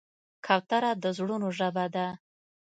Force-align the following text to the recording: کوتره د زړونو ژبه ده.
کوتره 0.45 0.91
د 1.03 1.05
زړونو 1.17 1.47
ژبه 1.57 1.85
ده. 1.95 2.07